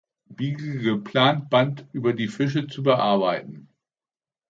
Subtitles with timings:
[0.33, 3.69] Beagle" geplanten Band über die Fische zu bearbeiten.